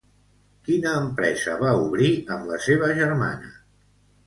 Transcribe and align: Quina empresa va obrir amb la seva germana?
Quina 0.69 0.93
empresa 1.01 1.59
va 1.61 1.75
obrir 1.83 2.11
amb 2.39 2.51
la 2.55 2.59
seva 2.71 2.91
germana? 3.03 3.55